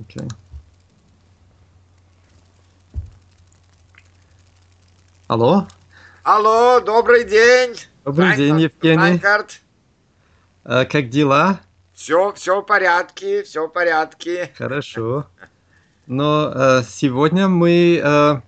Okay. 0.00 0.28
Алло? 5.26 5.66
Алло, 6.22 6.80
добрый 6.80 7.24
день. 7.24 7.74
Добрый 8.04 8.26
Райнхард, 8.28 8.38
день, 8.38 8.60
Евгений. 8.60 8.96
Райнхард. 8.96 9.60
Э, 10.64 10.84
как 10.84 11.08
дела? 11.10 11.60
Все, 11.94 12.32
все 12.34 12.60
в 12.60 12.64
порядке, 12.64 13.42
все 13.42 13.66
в 13.66 13.70
порядке. 13.70 14.52
Хорошо. 14.56 15.26
Но 16.06 16.52
э, 16.54 16.82
сегодня 16.88 17.48
мы 17.48 18.00
э, 18.02 18.40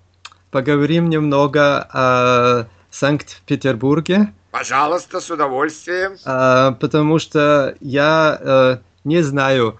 поговорим 0.51 1.09
немного 1.09 1.81
о 1.91 2.67
Санкт-Петербурге, 2.89 4.33
Пожалуйста, 4.51 5.19
с 5.21 5.29
удовольствием. 5.29 6.13
э, 6.25 6.75
потому 6.79 7.19
что 7.19 7.75
я 7.81 8.37
э, 8.39 8.77
не 9.03 9.21
знаю 9.21 9.79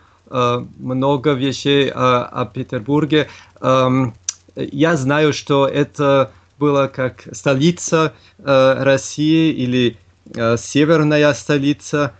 много 0.78 1.32
вещей 1.34 1.88
э, 1.88 1.92
о 1.94 2.46
Петербурге. 2.46 3.28
Эм, 3.62 4.14
я 4.56 4.96
знаю, 4.96 5.34
что 5.34 5.68
это 5.68 6.32
было 6.60 6.88
как 6.88 7.24
столица 7.32 8.14
э, 8.38 8.84
России 8.84 9.52
или 9.52 9.98
э, 10.36 10.58
северная 10.58 11.34
столица, 11.34 12.14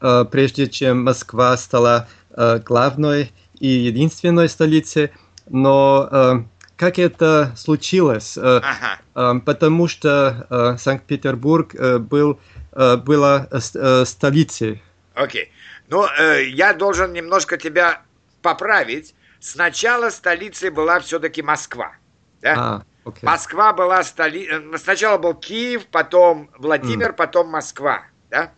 э, 0.00 0.24
прежде 0.30 0.66
чем 0.68 1.04
Москва 1.04 1.56
стала 1.56 2.08
э, 2.36 2.58
главной 2.58 3.32
и 3.58 3.68
единственной 3.68 4.48
столицей. 4.48 5.10
Но 5.48 6.08
э, 6.10 6.34
как 6.76 6.98
это 6.98 7.52
случилось? 7.56 8.36
Э, 8.36 8.60
Ага. 8.62 8.98
э, 9.36 9.40
потому 9.40 9.86
что 9.88 10.46
э, 10.50 10.76
Санкт-Петербург 10.78 11.74
э, 11.74 11.98
был, 11.98 12.40
э, 12.72 12.96
была 12.96 13.46
э, 13.50 13.60
ст- 13.60 13.76
э, 13.76 14.04
столицей. 14.06 14.82
Окей. 15.14 15.52
Ну, 15.88 16.06
э, 16.06 16.44
я 16.44 16.72
должен 16.72 17.12
немножко 17.12 17.56
тебя 17.56 18.02
поправить. 18.42 19.14
Сначала 19.40 20.10
столицей 20.10 20.70
была 20.70 21.00
все-таки 21.00 21.42
Москва. 21.42 21.94
Да? 22.40 22.54
А, 22.56 22.84
окей. 23.04 23.26
Москва 23.26 23.72
была 23.72 24.02
столицей. 24.02 24.78
Сначала 24.78 25.18
был 25.18 25.34
Киев, 25.34 25.86
потом 25.86 26.50
Владимир, 26.58 27.12
потом 27.12 27.48
Москва. 27.48 28.04
Да? 28.30 28.52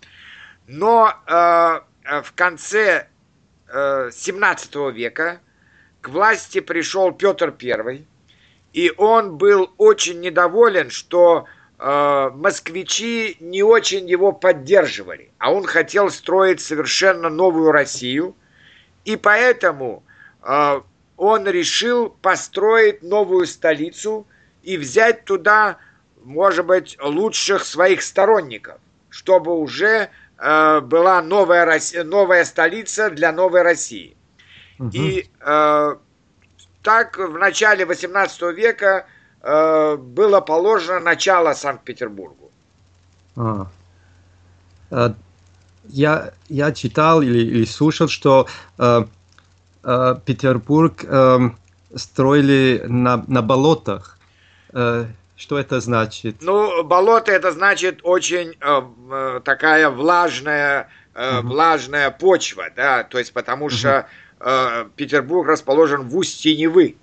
Но 0.67 1.13
э, 1.27 1.81
э, 2.05 2.23
в 2.23 2.33
конце 2.33 3.09
э, 3.69 4.11
17 4.13 4.75
века 4.95 5.41
к 6.01 6.09
власти 6.09 6.61
пришел 6.61 7.13
Петр 7.13 7.55
I, 7.63 8.07
и 8.73 8.93
он 8.97 9.37
был 9.37 9.73
очень 9.77 10.21
недоволен, 10.21 10.91
что 10.91 11.47
э, 11.79 12.31
москвичи 12.35 13.37
не 13.41 13.63
очень 13.63 14.09
его 14.09 14.33
поддерживали, 14.33 15.31
а 15.39 15.53
он 15.53 15.65
хотел 15.65 16.11
строить 16.11 16.61
совершенно 16.61 17.29
новую 17.29 17.73
Россию, 17.73 18.35
и 19.05 19.17
поэтому 19.17 20.03
э, 20.43 20.81
он 21.17 21.47
решил 21.47 22.11
построить 22.11 23.03
новую 23.03 23.47
столицу 23.47 24.27
и 24.63 24.77
взять 24.77 25.25
туда, 25.25 25.79
может 26.25 26.67
быть, 26.67 26.97
лучших 27.01 27.65
своих 27.65 28.03
сторонников, 28.03 28.79
чтобы 29.09 29.59
уже 29.59 30.11
э, 30.39 30.81
была 30.81 31.23
новая, 31.23 31.65
Россия, 31.65 32.05
новая 32.05 32.45
столица 32.45 33.11
для 33.11 33.33
новой 33.33 33.63
России. 33.63 34.17
Мгм. 34.79 34.91
И 34.93 35.31
э, 35.41 35.97
так 36.83 37.19
в 37.19 37.39
начале 37.39 37.85
18 37.85 38.43
века 38.55 39.07
было 39.97 40.41
положено 40.41 41.01
начало 41.01 41.55
Санкт-Петербургу. 41.55 42.51
А. 43.37 43.67
Э, 44.91 45.11
Я, 45.89 46.31
я 46.49 46.73
читал 46.73 47.23
или, 47.23 47.39
или 47.39 47.65
слушал, 47.65 48.09
что 48.09 48.47
э, 48.79 49.05
э, 49.85 50.15
Петербург 50.25 51.05
эм, 51.05 51.57
строили 51.95 52.83
на, 52.89 53.23
на 53.29 53.41
болотах. 53.43 54.19
Э, 54.73 55.07
что 55.37 55.59
это 55.59 55.81
значит? 55.81 56.37
Ну, 56.41 56.83
болото 56.83 57.31
это 57.31 57.53
значит 57.53 58.01
очень 58.03 58.57
э, 58.61 58.83
э, 59.11 59.41
такая 59.45 59.89
влажная, 59.91 60.89
э, 61.15 61.39
Мгм. 61.39 61.49
влажная 61.51 62.11
почва, 62.11 62.65
да, 62.75 63.05
то 63.05 63.19
есть 63.19 63.33
потому 63.33 63.69
что 63.71 64.07
э, 64.41 64.89
Петербург 64.97 65.47
расположен 65.47 66.03
в 66.09 66.17
устье 66.17 66.57
Невы, 66.57 66.97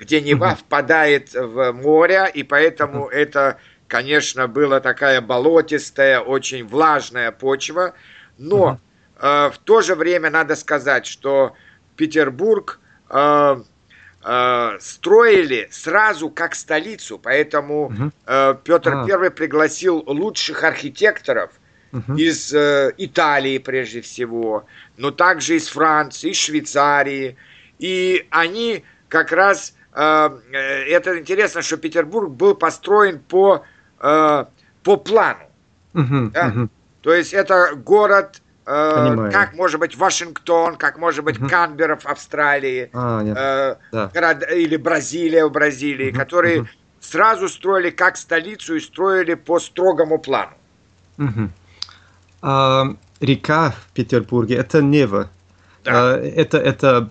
где 0.00 0.20
Нева 0.22 0.54
впадает 0.54 1.34
в 1.34 1.72
море, 1.72 2.30
и 2.32 2.42
поэтому 2.42 3.06
это, 3.08 3.58
конечно, 3.86 4.48
была 4.48 4.80
такая 4.80 5.20
болотистая, 5.20 6.20
очень 6.20 6.66
влажная 6.66 7.30
почва, 7.30 7.92
но 8.38 8.80
э, 9.20 9.50
в 9.52 9.58
то 9.62 9.82
же 9.82 9.94
время 9.94 10.30
надо 10.30 10.56
сказать, 10.56 11.04
что 11.04 11.52
Петербург 11.96 12.80
э, 13.10 13.56
э, 14.24 14.70
строили 14.80 15.68
сразу 15.70 16.30
как 16.30 16.54
столицу, 16.54 17.18
поэтому 17.18 17.92
э, 18.26 18.54
Петр 18.64 18.94
А. 18.94 19.04
I 19.04 19.30
пригласил 19.30 20.02
лучших 20.06 20.64
архитекторов 20.64 21.50
Мгм. 21.92 22.14
из 22.16 22.54
э, 22.54 22.92
Италии 22.98 23.58
прежде 23.58 24.00
всего, 24.00 24.64
но 24.96 25.10
также 25.10 25.56
из 25.56 25.66
Франции, 25.68 26.30
из 26.30 26.36
Швейцарии. 26.36 27.36
И 27.80 28.28
они 28.30 28.84
как 29.08 29.32
раз, 29.32 29.74
это 29.92 31.18
интересно, 31.18 31.62
что 31.62 31.76
Петербург 31.76 32.30
был 32.30 32.54
построен 32.54 33.18
по, 33.18 33.64
э, 34.00 34.44
по 34.82 34.96
плану. 34.96 35.40
Мгм. 35.92 36.30
Да. 36.30 36.46
Мгм. 36.48 36.70
То 37.02 37.12
есть 37.12 37.32
это 37.32 37.72
город, 37.74 38.40
э, 38.66 38.94
Понимаю. 39.08 39.32
как 39.32 39.54
может 39.54 39.80
быть 39.80 39.96
Вашингтон, 39.96 40.76
как 40.76 40.98
может 40.98 41.24
быть 41.24 41.38
Мгм. 41.38 41.48
Канберра 41.48 41.96
в 41.96 42.06
Австралии, 42.06 42.90
А, 42.92 43.22
нет. 43.22 43.36
э, 43.36 43.76
Да. 43.90 44.10
или 44.54 44.76
Бразилия 44.76 45.46
в 45.46 45.50
Бразилии, 45.50 46.10
Мгм, 46.10 46.18
которые 46.18 46.60
мгм. 46.60 46.68
сразу 47.00 47.48
строили 47.48 47.90
как 47.90 48.16
столицу 48.16 48.76
и 48.76 48.80
строили 48.80 49.34
по 49.34 49.58
строгому 49.58 50.18
плану. 50.18 50.52
Мгм. 51.16 51.52
А, 52.42 52.84
река 53.20 53.70
в 53.70 53.92
Петербурге 53.92 54.56
это 54.56 54.82
Нева. 54.82 55.30
Да. 55.84 56.14
А, 56.14 56.16
это, 56.18 56.58
это 56.58 57.10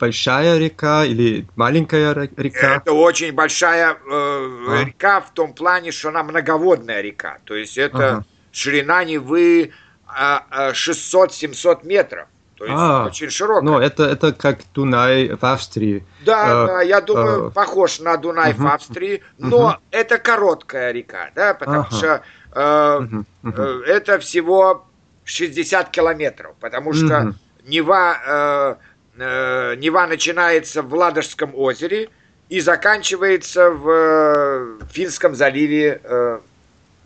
большая 0.00 0.58
река 0.58 1.04
или 1.04 1.46
маленькая 1.56 2.14
ре- 2.14 2.30
река? 2.36 2.76
Это 2.76 2.92
очень 2.92 3.32
большая 3.32 3.92
э, 3.92 3.96
А. 4.10 4.84
река 4.84 5.20
в 5.20 5.32
том 5.34 5.52
плане, 5.52 5.92
что 5.92 6.08
она 6.08 6.22
многоводная 6.22 7.00
река. 7.02 7.38
То 7.44 7.54
есть 7.54 7.76
это 7.78 8.08
Ага. 8.08 8.24
ширина 8.50 9.04
Невы 9.04 9.72
а, 10.06 10.44
а, 10.50 10.72
600-700 10.72 11.84
метров. 11.86 12.26
То 12.56 12.64
есть 12.64 12.76
А, 12.76 13.06
очень 13.06 13.30
широкая. 13.30 13.62
Но 13.62 13.80
это, 13.80 14.04
это 14.04 14.32
как 14.32 14.58
Дунай 14.74 15.30
в 15.34 15.44
Австрии. 15.44 16.04
Да, 16.24 16.64
э, 16.64 16.66
да, 16.66 16.82
я 16.82 17.00
думаю, 17.00 17.48
э, 17.48 17.50
похож 17.50 18.00
на 18.00 18.16
Дунай 18.16 18.52
в 18.52 18.58
мгм, 18.58 18.66
Австрии, 18.68 19.22
но 19.38 19.78
это 19.90 20.18
короткая 20.18 20.92
река, 20.92 21.30
да, 21.34 21.54
потому 21.54 21.80
Ага. 21.80 21.96
что 21.96 22.22
э, 22.52 23.00
мгм. 23.00 23.26
э, 23.44 23.82
это 23.86 24.18
всего 24.18 24.86
60 25.24 25.90
километров, 25.90 26.54
потому 26.60 26.92
что. 26.92 27.34
Нева, 27.62 28.16
э, 28.26 28.74
э, 29.20 29.76
Нева 29.76 30.06
начинается 30.06 30.82
в 30.82 30.92
Ладожском 30.94 31.54
озере 31.54 32.08
и 32.48 32.60
заканчивается 32.60 33.70
в 33.70 33.88
э, 33.88 34.84
Финском 34.92 35.34
заливе 35.34 36.00
э, 36.02 36.38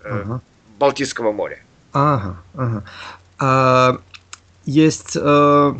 э, 0.04 0.20
Ага. 0.22 0.40
Балтийского 0.78 1.32
моря. 1.32 1.58
Ага, 1.92 2.36
ага. 2.56 2.84
А, 3.38 3.98
есть, 4.64 5.16
э, 5.20 5.74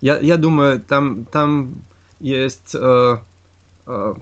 я, 0.00 0.18
я 0.18 0.36
думаю, 0.36 0.80
там, 0.80 1.24
там 1.24 1.74
есть 2.20 2.74
э, 2.74 3.16
э, 3.86 4.14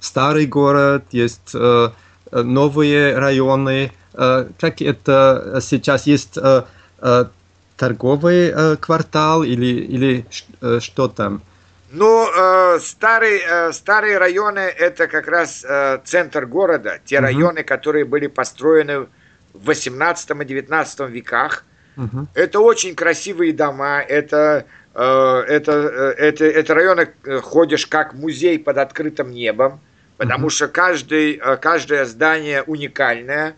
старый 0.00 0.46
город, 0.46 1.04
есть 1.10 1.54
э, 1.54 1.90
новые 2.32 3.18
районы. 3.18 3.92
Э, 4.14 4.46
как 4.58 4.80
это 4.80 5.58
сейчас 5.62 6.06
есть 6.06 6.36
э, 6.36 6.64
э, 7.00 7.24
торговый 7.82 8.52
э, 8.54 8.76
квартал 8.76 9.42
или, 9.42 9.66
или 9.66 10.24
э, 10.60 10.78
что 10.78 11.08
там? 11.08 11.42
Ну, 11.90 12.28
э, 12.28 12.78
старый, 12.78 13.40
э, 13.44 13.72
старые 13.72 14.18
районы 14.18 14.60
это 14.60 15.08
как 15.08 15.26
раз 15.26 15.64
э, 15.68 15.98
центр 16.04 16.46
города, 16.46 17.00
те 17.04 17.16
Мгм. 17.16 17.24
районы, 17.24 17.64
которые 17.64 18.04
были 18.04 18.28
построены 18.28 19.08
в 19.52 19.64
18 19.64 20.30
и 20.42 20.44
19 20.44 21.08
веках. 21.08 21.64
Мгм. 21.96 22.28
Это 22.34 22.60
очень 22.60 22.94
красивые 22.94 23.52
дома, 23.52 24.00
это, 24.00 24.64
э, 24.94 25.44
это, 25.48 25.72
э, 25.72 26.28
это, 26.28 26.44
это 26.44 26.74
районы 26.74 27.08
э, 27.24 27.40
ходишь 27.40 27.88
как 27.88 28.14
музей 28.14 28.60
под 28.60 28.78
открытым 28.78 29.32
небом, 29.32 29.80
потому 30.18 30.46
Мгм. 30.46 30.50
что 30.50 30.68
каждый, 30.68 31.34
э, 31.34 31.56
каждое 31.56 32.04
здание 32.04 32.62
уникальное. 32.62 33.56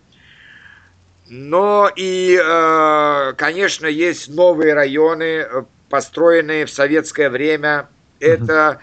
Но 1.29 1.91
и, 1.94 2.38
э, 2.41 3.32
конечно, 3.37 3.87
есть 3.87 4.29
новые 4.29 4.75
районы, 4.75 5.25
э, 5.25 5.62
построенные 5.88 6.67
в 6.67 6.71
советское 6.71 7.31
время. 7.31 7.88
Это 8.21 8.81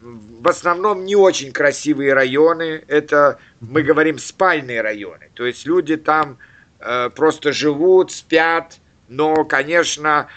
в 0.00 0.48
основном 0.48 1.04
не 1.04 1.16
очень 1.16 1.52
красивые 1.52 2.14
районы. 2.14 2.84
Это, 2.86 3.38
мы 3.60 3.82
говорим, 3.82 4.18
спальные 4.18 4.82
районы. 4.82 5.30
То 5.34 5.44
есть 5.44 5.66
люди 5.66 5.96
там 5.96 6.38
э, 6.78 7.10
просто 7.10 7.52
живут, 7.52 8.12
спят, 8.12 8.78
но, 9.08 9.44
конечно, 9.44 10.28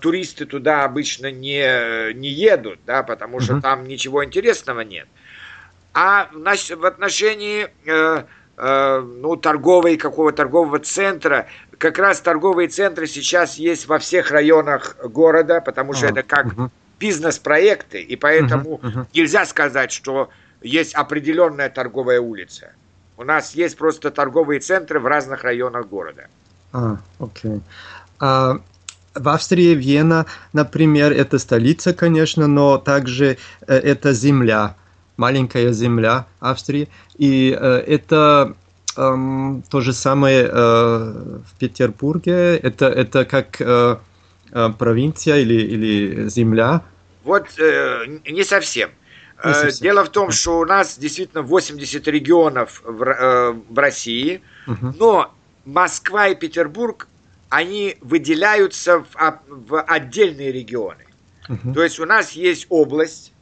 туристы 0.00 0.46
туда 0.46 0.84
обычно 0.84 1.32
не, 1.32 2.14
не 2.14 2.28
едут, 2.28 2.78
да, 2.86 3.02
потому 3.02 3.40
что 3.40 3.60
там 3.60 3.88
ничего 3.88 4.24
интересного 4.24 4.80
нет. 4.80 5.08
А 5.92 6.28
в, 6.32 6.76
в 6.76 6.86
отношении 6.86 7.68
ну, 8.56 9.36
торговой, 9.36 9.96
какого 9.96 10.32
торгового 10.32 10.78
центра, 10.78 11.46
как 11.78 11.98
раз 11.98 12.20
торговые 12.20 12.68
центры 12.68 13.06
сейчас 13.06 13.56
есть 13.56 13.86
во 13.88 13.98
всех 13.98 14.30
районах 14.30 14.96
города, 15.02 15.60
потому 15.60 15.92
что 15.92 16.06
uh-huh. 16.06 16.10
это 16.10 16.22
как 16.22 16.46
uh-huh. 16.46 16.70
бизнес-проекты, 17.00 18.00
и 18.00 18.16
поэтому 18.16 18.76
uh-huh. 18.76 18.94
Uh-huh. 18.94 19.06
нельзя 19.12 19.44
сказать, 19.44 19.92
что 19.92 20.30
есть 20.62 20.94
определенная 20.94 21.68
торговая 21.68 22.20
улица. 22.20 22.72
У 23.16 23.24
нас 23.24 23.54
есть 23.54 23.76
просто 23.76 24.10
торговые 24.10 24.60
центры 24.60 24.98
в 24.98 25.06
разных 25.06 25.44
районах 25.44 25.86
города. 25.86 26.26
А, 26.72 26.96
окей. 27.18 27.60
А, 28.18 28.58
в 29.14 29.28
Австрии 29.28 29.74
Вена, 29.74 30.26
например, 30.52 31.12
это 31.12 31.38
столица, 31.38 31.94
конечно, 31.94 32.46
но 32.48 32.78
также 32.78 33.38
э, 33.66 33.74
это 33.74 34.12
земля, 34.12 34.74
маленькая 35.16 35.72
земля 35.72 36.26
Австрии. 36.40 36.88
И 37.16 37.56
э, 37.58 37.84
это 37.86 38.54
э, 38.96 39.60
то 39.70 39.80
же 39.80 39.92
самое 39.92 40.44
э, 40.44 40.48
в 40.52 41.58
Петербурге. 41.58 42.56
Это, 42.56 42.86
это 42.86 43.24
как 43.24 43.60
э, 43.60 43.96
э, 44.52 44.68
провинция 44.78 45.38
или, 45.38 45.54
или 45.54 46.28
земля. 46.28 46.82
Вот 47.24 47.46
э, 47.58 48.06
не 48.26 48.44
совсем. 48.44 48.90
Э, 49.42 49.70
дело 49.80 50.04
в 50.04 50.08
том, 50.08 50.30
что 50.30 50.58
у 50.58 50.64
нас 50.64 50.98
действительно 50.98 51.42
80 51.42 52.06
регионов 52.08 52.82
в, 52.84 53.02
э, 53.02 53.52
в 53.68 53.78
России, 53.78 54.40
угу. 54.66 54.94
но 54.98 55.34
Москва 55.64 56.28
и 56.28 56.34
Петербург, 56.34 57.08
они 57.48 57.96
выделяются 58.00 59.00
в, 59.00 59.40
в 59.48 59.82
отдельные 59.82 60.50
регионы. 60.50 61.04
Угу. 61.48 61.74
То 61.74 61.82
есть 61.82 62.00
у 62.00 62.06
нас 62.06 62.32
есть 62.32 62.66
область, 62.68 63.32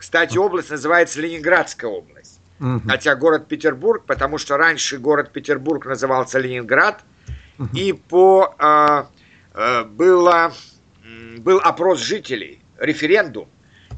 кстати, 0.00 0.38
область 0.38 0.70
называется 0.70 1.20
Ленинградская 1.20 1.90
область. 1.90 2.40
Угу. 2.58 2.88
Хотя 2.88 3.14
город 3.14 3.48
Петербург, 3.48 4.04
потому 4.06 4.38
что 4.38 4.56
раньше 4.56 4.96
город 4.96 5.30
Петербург 5.30 5.84
назывался 5.84 6.38
Ленинград, 6.38 7.04
угу. 7.58 7.68
и 7.74 7.92
по 7.92 8.54
э, 8.58 9.04
э, 9.52 9.84
было, 9.84 10.54
был 11.36 11.58
опрос 11.58 12.00
жителей, 12.00 12.62
референдум, 12.78 13.46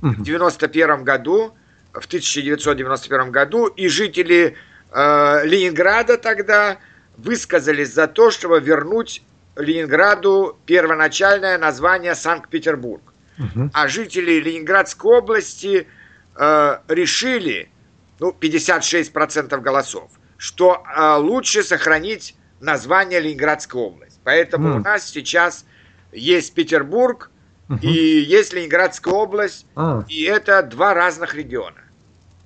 в 0.01 0.21
91 0.25 1.05
году, 1.05 1.55
в 1.93 2.05
1991 2.07 3.31
году, 3.31 3.67
и 3.69 3.87
жители 3.87 4.57
э, 4.91 5.41
Ленинграда 5.45 6.19
тогда 6.19 6.79
высказались 7.17 7.95
за 7.95 8.09
то, 8.09 8.33
чтобы 8.33 8.59
вернуть 8.59 9.23
Ленинграду 9.55 10.59
первоначальное 10.67 11.59
название 11.59 12.17
Санкт-Петербург. 12.17 13.12
Угу. 13.39 13.71
А 13.73 13.89
жители 13.89 14.41
Ленинградской 14.41 15.19
области 15.19 15.87
э, 16.37 16.79
решили, 16.89 17.71
ну, 18.21 18.37
56% 18.39 19.61
голосов, 19.61 20.11
что 20.37 20.83
э, 20.85 21.17
лучше 21.17 21.63
сохранить 21.63 22.37
название 22.61 23.21
Ленинградской 23.21 23.81
области. 23.81 24.19
Поэтому 24.25 24.71
угу. 24.71 24.79
у 24.79 24.81
нас 24.81 25.09
сейчас 25.09 25.65
есть 26.13 26.55
Петербург, 26.55 27.31
и 27.81 27.89
есть 27.89 28.53
Ленинградская 28.53 29.15
область, 29.15 29.67
а. 29.75 30.05
и 30.07 30.25
это 30.25 30.63
два 30.63 30.93
разных 30.93 31.35
региона. 31.35 31.81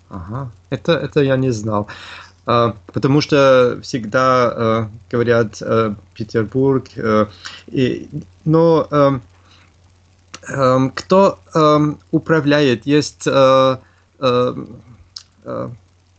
Ага, 0.08 0.52
это, 0.70 0.92
это 0.92 1.20
я 1.20 1.36
не 1.36 1.50
знал. 1.50 1.88
А, 2.46 2.76
потому 2.92 3.20
что 3.20 3.80
всегда 3.82 4.48
а, 4.48 4.90
говорят 5.10 5.60
а, 5.60 5.96
Петербург, 6.14 6.86
и, 7.66 8.08
но 8.44 9.20
кто 10.94 11.38
а, 11.54 11.96
управляет? 12.10 12.86
Есть 12.86 13.26
а, 13.26 13.80
а, 14.18 14.54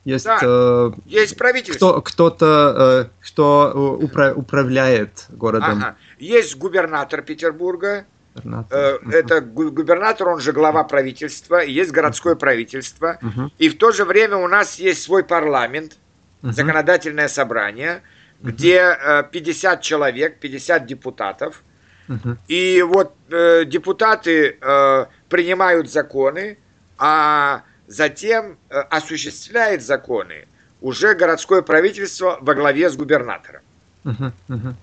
есть, 0.07 0.23
да, 0.23 0.39
э, 0.41 0.91
есть 1.05 1.37
правительство. 1.37 1.89
Кто, 1.89 2.01
кто-то, 2.01 3.09
э, 3.11 3.25
кто 3.27 3.99
упра- 4.01 4.33
управляет 4.33 5.25
городом. 5.27 5.79
Ага. 5.79 5.95
Есть 6.17 6.55
губернатор 6.55 7.21
Петербурга, 7.21 8.05
Губернатор. 8.33 8.77
Э, 8.79 9.11
это 9.11 9.41
губернатор, 9.41 10.29
он 10.29 10.39
же 10.39 10.53
глава 10.53 10.85
правительства, 10.85 11.57
есть 11.57 11.91
городское 11.91 12.35
правительство, 12.35 13.19
и 13.57 13.67
в 13.67 13.77
то 13.77 13.91
же 13.91 14.05
время 14.05 14.37
у 14.37 14.47
нас 14.47 14.79
есть 14.79 15.01
свой 15.01 15.25
парламент, 15.25 15.97
законодательное 16.41 17.27
собрание, 17.27 18.01
где 18.39 18.97
50 19.29 19.79
э, 19.79 19.81
человек, 19.81 20.39
50 20.39 20.85
депутатов, 20.85 21.63
угу. 22.07 22.37
и 22.47 22.81
вот 22.81 23.13
э, 23.29 23.65
депутаты 23.65 24.57
э, 24.59 25.05
принимают 25.29 25.89
законы, 25.89 26.57
а 26.97 27.63
затем 27.87 28.57
э, 28.69 28.79
осуществляет 28.79 29.83
законы 29.83 30.47
уже 30.81 31.13
городское 31.15 31.61
правительство 31.61 32.37
во 32.41 32.53
главе 32.53 32.89
с 32.89 32.95
губернатором. 32.95 33.61
Угу. 34.05 34.31
Угу. 34.49 34.75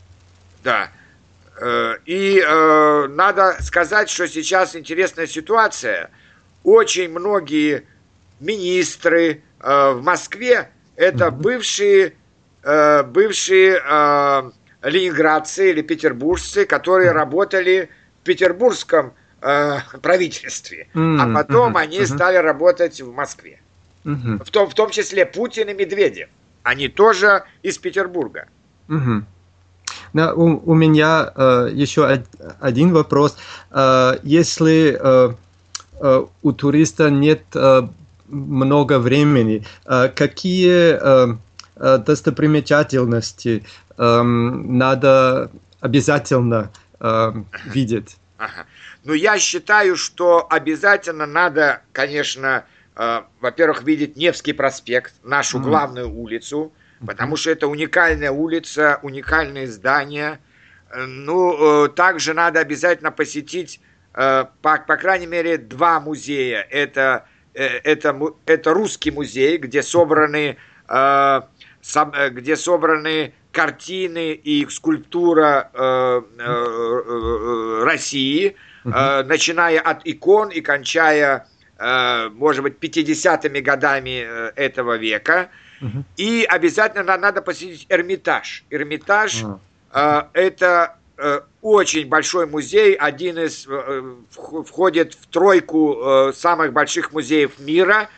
Да. 0.63 0.91
Э, 1.61 1.97
и 2.05 2.43
э, 2.45 3.07
надо 3.09 3.57
сказать, 3.61 4.11
что 4.11 4.27
сейчас 4.27 4.75
интересная 4.75 5.27
ситуация. 5.27 6.11
Очень 6.65 7.11
многие 7.11 7.85
министры 8.41 9.43
э, 9.61 9.91
в 9.93 10.03
Москве 10.03 10.71
это 10.97 11.33
бывшие, 11.33 12.15
бывшие 12.63 13.83
ленинградцы 14.85 15.71
или 15.71 15.83
петербуржцы, 15.83 16.65
которые 16.67 17.13
работали 17.13 17.89
в 18.21 18.25
петербургском 18.25 19.13
правительстве, 20.03 20.87
а 20.95 21.35
потом 21.35 21.77
они 21.77 22.07
стали 22.07 22.37
работать 22.37 23.01
в 23.03 23.13
Москве. 23.13 23.61
В 24.05 24.51
том, 24.51 24.69
в 24.69 24.75
том 24.75 24.91
числе 24.91 25.27
Путин 25.27 25.69
и 25.69 25.75
Медведев. 25.75 26.29
Они 26.63 26.89
тоже 26.89 27.45
из 27.63 27.79
Петербурга. 27.79 28.49
Да, 30.13 30.33
у, 30.35 30.61
у 30.65 30.75
меня 30.75 31.33
э, 31.35 31.71
еще 31.73 32.23
один 32.61 32.93
вопрос. 32.93 33.37
Э, 33.71 34.19
если 34.23 34.97
э, 34.99 35.35
э, 36.01 36.25
у 36.43 36.53
туриста 36.53 37.11
нет 37.11 37.43
э, 37.55 37.83
много 38.29 38.99
времени, 38.99 39.67
э, 39.87 40.09
какие 40.09 40.99
э, 41.01 41.37
э, 41.77 41.99
достопримечательности 41.99 43.65
э, 43.97 44.23
надо 44.23 45.51
обязательно 45.81 46.71
э, 47.01 47.33
видеть? 47.67 48.17
Ага. 48.39 48.67
Ну, 49.05 49.13
я 49.13 49.39
считаю, 49.39 49.97
что 49.97 50.47
обязательно 50.49 51.27
надо, 51.27 51.83
конечно, 51.93 52.65
э, 52.97 53.23
во-первых, 53.41 53.83
видеть 53.83 54.17
Невский 54.17 54.53
проспект, 54.53 55.15
нашу 55.23 55.59
mm. 55.59 55.63
главную 55.63 56.11
улицу, 56.11 56.73
потому 57.07 57.37
что 57.37 57.51
это 57.51 57.69
уникальная 57.69 58.31
улица, 58.31 58.99
уникальные 59.03 59.67
здания. 59.67 60.41
Ну, 60.97 61.85
э, 61.85 61.89
также 61.91 62.35
надо 62.35 62.61
обязательно 62.61 63.11
посетить, 63.11 63.81
э, 64.15 64.45
по, 64.63 64.79
по 64.79 64.97
крайней 64.97 65.27
мере, 65.27 65.59
два 65.59 66.01
музея. 66.01 66.67
Это, 66.71 67.27
э, 67.53 67.67
это, 67.85 68.17
это 68.47 68.73
русский 68.73 69.11
музей, 69.11 69.59
где 69.59 69.83
собраны, 69.83 70.57
где 70.89 72.57
собраны 72.57 73.33
картины 73.53 74.33
и 74.33 74.67
скульптура 74.69 75.71
России, 77.85 78.57
начиная 78.85 79.81
от 79.81 80.01
икон 80.05 80.49
и 80.49 80.61
кончая, 80.61 81.47
может 81.79 82.63
быть, 82.63 82.79
50-ми 82.81 83.61
годами 83.61 84.27
этого 84.57 84.97
века– 84.97 85.51
и 86.17 86.47
обязательно 86.49 87.17
надо 87.17 87.43
посетить 87.43 87.87
Эрмитаж. 87.89 88.65
Эрмитаж 88.71 89.45
э, 89.93 90.23
это 90.33 90.97
э, 91.19 91.41
очень 91.61 92.09
большой 92.09 92.47
музей, 92.47 92.95
один 92.95 93.39
из 93.39 93.67
э, 93.69 94.15
входит 94.31 95.15
в 95.15 95.27
тройку 95.27 95.97
э, 96.01 96.33
самых 96.35 96.73
больших 96.73 97.13
музеев 97.13 97.59
мира. 97.59 98.09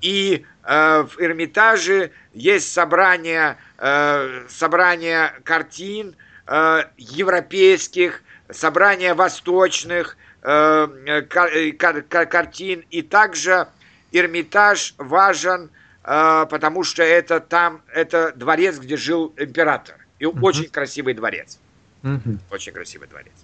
И 0.00 0.44
э, 0.57 0.57
в 0.68 1.18
Эрмитаже 1.18 2.12
есть 2.34 2.70
собрание, 2.70 3.56
э, 3.78 4.44
собрание 4.50 5.32
картин 5.42 6.14
э, 6.46 6.84
европейских, 6.98 8.22
собрание 8.50 9.14
восточных 9.14 10.18
э, 10.42 10.88
э 11.06 11.22
кар, 11.22 11.50
кар, 11.78 12.02
кар, 12.02 12.26
картин. 12.26 12.84
И 12.90 13.00
также 13.00 13.68
Эрмитаж 14.12 14.94
важен 14.98 15.70
потому 16.02 16.84
что 16.84 17.02
это 17.02 17.38
там, 17.38 17.82
это 17.92 18.32
дворец, 18.34 18.78
где 18.78 18.96
жил 18.96 19.34
император. 19.36 19.96
И 20.18 20.24
угу. 20.24 20.46
очень 20.46 20.70
красивый 20.70 21.12
дворец. 21.12 21.58
Угу. 22.02 22.38
Очень 22.50 22.72
красивый 22.72 23.08
дворец. 23.08 23.34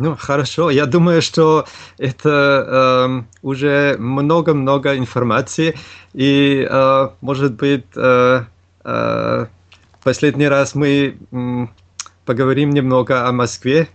Ну, 0.00 0.16
хорошо. 0.16 0.70
Я 0.70 0.86
думаю, 0.86 1.20
что 1.20 1.66
это 1.98 2.30
э, 2.30 3.22
уже 3.42 3.96
много-много 3.98 4.96
информации. 4.96 5.78
И, 6.14 6.66
э, 6.68 7.08
может 7.20 7.52
быть, 7.52 7.84
э, 7.94 8.44
э, 8.82 9.46
последний 10.02 10.48
раз 10.48 10.74
мы 10.74 11.18
э, 11.30 11.66
поговорим 12.24 12.70
немного 12.70 13.28
о 13.28 13.32
Москве. 13.32 13.88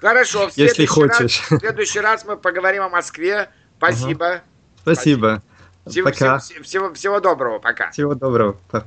Хорошо, 0.00 0.48
в 0.48 0.52
Если 0.58 0.86
хочешь. 0.86 1.46
Раз, 1.48 1.60
в 1.60 1.60
следующий 1.60 2.00
раз 2.00 2.24
мы 2.24 2.36
поговорим 2.36 2.82
о 2.82 2.88
Москве. 2.88 3.48
Спасибо. 3.76 4.40
Спасибо. 4.82 5.40
Всего, 5.86 6.10
Пока. 6.10 6.38
всего, 6.40 6.64
всего, 6.64 6.94
всего 6.94 7.20
доброго. 7.20 7.60
Пока. 7.60 7.92
Всего 7.92 8.16
доброго. 8.16 8.56
Пока. 8.72 8.86